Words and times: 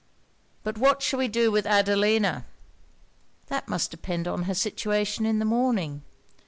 But 0.63 0.79
what 0.79 1.03
shall 1.03 1.19
we 1.19 1.27
do 1.27 1.51
with 1.51 1.67
Adelina?' 1.67 2.47
'That 3.49 3.67
must 3.67 3.91
depend 3.91 4.27
on 4.27 4.45
her 4.45 4.55
situation 4.55 5.27
in 5.27 5.37
the 5.37 5.45
morning. 5.45 6.01